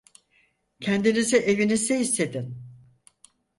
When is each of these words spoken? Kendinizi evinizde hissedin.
Kendinizi 0.81 1.37
evinizde 1.37 1.95
hissedin. 1.99 2.61